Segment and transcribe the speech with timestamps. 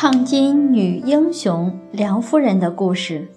[0.00, 3.28] 抗金女英雄梁夫人的故事。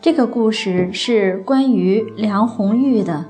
[0.00, 3.24] 这个故事是关于梁红玉的。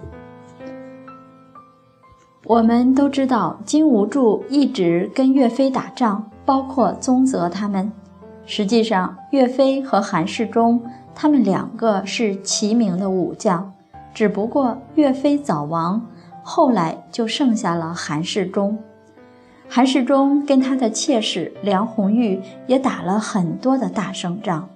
[2.45, 7.91] 我们都知道，金无柱一直跟岳飞打仗，包括宗泽他们。
[8.45, 10.79] 实际上，岳飞和韩世忠
[11.15, 13.73] 他们两个是齐名的武将，
[14.13, 16.07] 只不过岳飞早亡，
[16.43, 18.77] 后来就剩下了韩世忠。
[19.71, 24.69] 韩世忠跟他的妾室梁红玉也打了很多的大胜仗。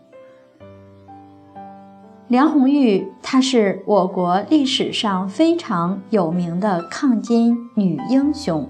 [2.28, 8.68] 梁红玉她是我国历史上非常有名的抗金女英雄。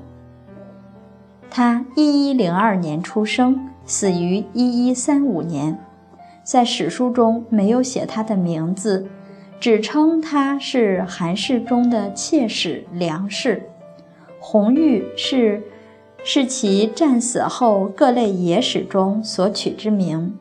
[1.51, 5.79] 她一一零二年出生，死于一一三五年，
[6.45, 9.09] 在史书中没有写她的名字，
[9.61, 13.69] 只称她是韩世忠的妾室梁氏。
[14.39, 15.61] 红玉是。
[16.25, 20.39] 是其战死后各类野史中所取之名。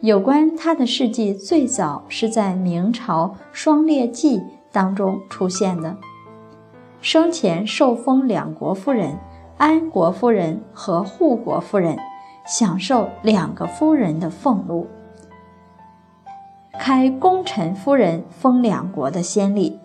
[0.00, 4.38] 有关他的事迹，最早是在明朝《双列记》
[4.70, 5.96] 当中出现的。
[7.00, 9.18] 生前受封两国夫人，
[9.56, 11.98] 安国夫人和护国夫人，
[12.46, 14.86] 享受两个夫人的俸禄，
[16.78, 19.80] 开功臣夫人封两国的先例。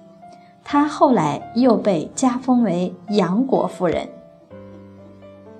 [0.63, 4.07] 他后来又被加封为杨国夫人。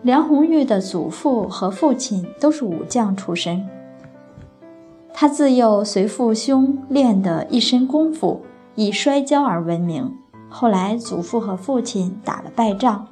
[0.01, 3.67] 梁红玉的祖父和父亲都是武将出身，
[5.13, 8.41] 他自幼随父兄练得一身功夫，
[8.75, 10.09] 以摔跤而闻名。
[10.47, 13.07] 后来祖父和父亲打了败仗，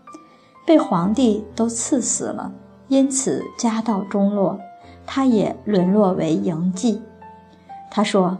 [0.65, 2.53] 被皇帝都赐死了，
[2.88, 4.58] 因此家道中落，
[5.05, 6.99] 他也沦落为营妓。
[7.91, 8.38] 他说：“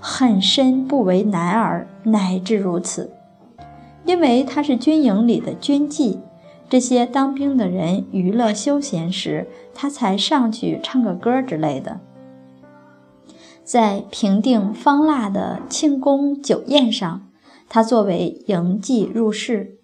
[0.00, 3.10] 恨身不为男儿，乃至如此。”
[4.06, 6.16] 因为他是军营里的军妓。
[6.70, 11.98] 这些当兵的人娱乐休闲时，他才上去唱个歌之类的。
[13.64, 17.28] 在平定方腊的庆功酒宴上，
[17.68, 19.80] 他作为迎妓入室。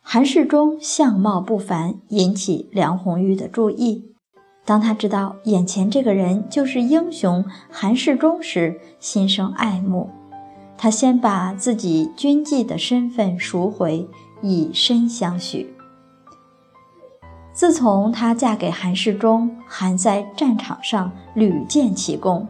[0.00, 4.14] 韩世忠相貌不凡，引起梁红玉的注意。
[4.64, 10.08] 当他知道眼前这个人就是英雄韩世忠时，心生爱慕。
[10.78, 14.08] 他先把自己军妓的身份赎回，
[14.40, 15.74] 以身相许。
[17.52, 22.48] 自从她嫁给韩世忠，还在战场上屡建奇功，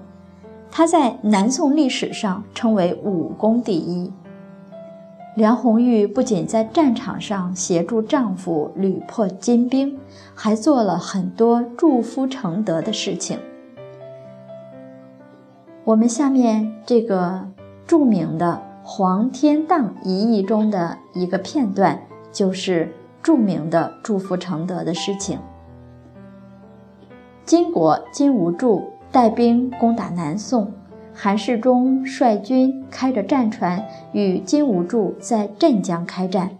[0.70, 4.12] 她在南宋历史上称为武功第一。
[5.34, 9.98] 梁红玉不仅在战场上协助丈夫屡破金兵，
[10.34, 13.38] 还做了很多助夫成德的事情。
[15.84, 17.48] 我们下面这个
[17.86, 22.94] 著名的《黄天荡一役》中的一个片段，就是。
[23.22, 25.38] 著名的祝福承德的事情。
[27.44, 30.72] 金国金无柱带兵攻打南宋，
[31.12, 36.50] 韩世忠率军开着战船与金无柱在镇江开战。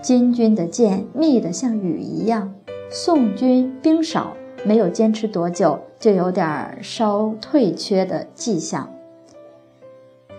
[0.00, 2.54] 金军的箭密得像雨一样，
[2.90, 4.34] 宋军兵少，
[4.64, 8.88] 没有坚持多久，就有点稍退却的迹象。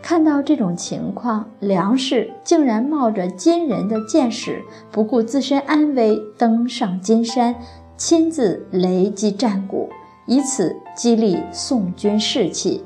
[0.08, 7.54] 看到这种情况，梁氏竟然冒着金人的箭矢，不顾自身安危，登上金山，
[7.98, 9.90] 亲自雷击战鼓，
[10.26, 12.82] 以此激励宋军士气。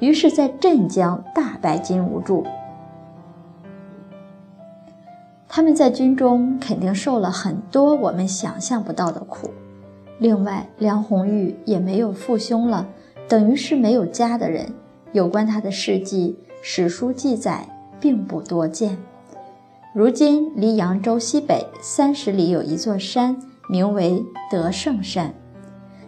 [0.00, 2.44] 于是，在镇江大败金无柱。
[5.46, 9.52] 他们在军中肯定受了很多我们想象不到的苦。
[10.18, 12.84] 另外，梁红玉也没有父兄了，
[13.28, 14.66] 等于是没有家的人。
[15.12, 16.36] 有关他的事迹。
[16.62, 17.68] 史书记载
[18.00, 18.98] 并不多见。
[19.94, 23.36] 如今离扬州西北三十里有一座山，
[23.68, 25.32] 名为德胜山。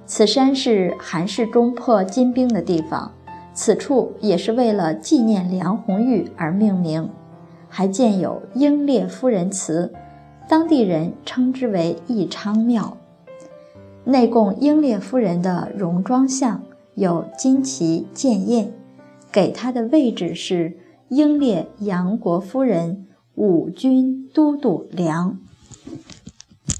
[0.04, 3.12] 此山是韩世忠破金兵的地方，
[3.54, 7.08] 此处也是为了纪念梁红玉而命名。
[7.70, 9.92] 还建有英烈夫人祠，
[10.48, 12.96] 当地人称之为义昌庙。
[14.04, 16.62] 内供英烈夫人的戎装像，
[16.94, 18.72] 有金旗剑印。
[19.30, 20.78] 给他的位置是
[21.08, 25.38] 英烈杨国夫人五军都督梁。